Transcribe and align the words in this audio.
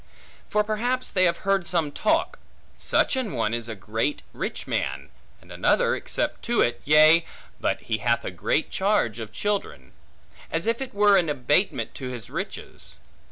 For 0.49 0.63
perhaps 0.63 1.11
they 1.11 1.25
have 1.25 1.45
heard 1.45 1.67
some 1.67 1.91
talk, 1.91 2.39
Such 2.79 3.15
an 3.15 3.33
one 3.33 3.53
is 3.53 3.69
a 3.69 3.75
great 3.75 4.23
rich 4.33 4.65
man, 4.65 5.11
and 5.39 5.51
another 5.51 5.95
except 5.95 6.41
to 6.45 6.59
it, 6.59 6.81
Yea, 6.85 7.23
but 7.59 7.81
he 7.81 7.99
hath 7.99 8.25
a 8.25 8.31
great 8.31 8.71
charge 8.71 9.19
of 9.19 9.31
children; 9.31 9.91
as 10.51 10.65
if 10.65 10.81
it 10.81 10.95
were 10.95 11.17
an 11.17 11.29
abatement 11.29 11.93
to 11.93 12.09
his 12.09 12.31
riches. 12.31 12.95